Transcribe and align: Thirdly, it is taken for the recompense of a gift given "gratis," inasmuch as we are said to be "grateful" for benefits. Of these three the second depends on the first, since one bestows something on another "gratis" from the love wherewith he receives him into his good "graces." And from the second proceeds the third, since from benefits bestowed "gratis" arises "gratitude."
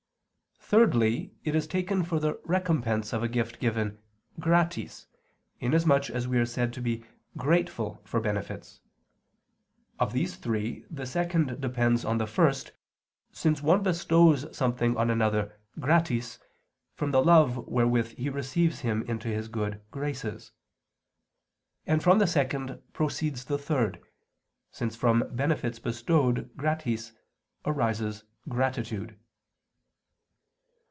Thirdly, 0.73 1.33
it 1.43 1.53
is 1.53 1.67
taken 1.67 2.01
for 2.01 2.17
the 2.17 2.39
recompense 2.45 3.11
of 3.11 3.21
a 3.21 3.27
gift 3.27 3.59
given 3.59 3.97
"gratis," 4.39 5.05
inasmuch 5.59 6.09
as 6.09 6.29
we 6.29 6.37
are 6.37 6.45
said 6.45 6.71
to 6.71 6.79
be 6.81 7.03
"grateful" 7.35 7.99
for 8.05 8.21
benefits. 8.21 8.79
Of 9.99 10.13
these 10.13 10.37
three 10.37 10.85
the 10.89 11.05
second 11.05 11.59
depends 11.59 12.05
on 12.05 12.19
the 12.19 12.25
first, 12.25 12.71
since 13.33 13.61
one 13.61 13.83
bestows 13.83 14.47
something 14.55 14.95
on 14.95 15.09
another 15.09 15.59
"gratis" 15.77 16.39
from 16.95 17.11
the 17.11 17.21
love 17.21 17.57
wherewith 17.67 18.13
he 18.17 18.29
receives 18.29 18.79
him 18.79 19.03
into 19.09 19.27
his 19.27 19.49
good 19.49 19.81
"graces." 19.91 20.53
And 21.85 22.01
from 22.01 22.17
the 22.17 22.27
second 22.27 22.81
proceeds 22.93 23.43
the 23.43 23.57
third, 23.57 23.99
since 24.71 24.95
from 24.95 25.25
benefits 25.33 25.79
bestowed 25.79 26.49
"gratis" 26.55 27.11
arises 27.65 28.23
"gratitude." 28.47 29.17